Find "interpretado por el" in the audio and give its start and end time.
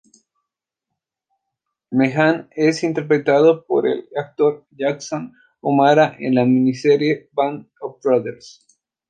2.83-4.07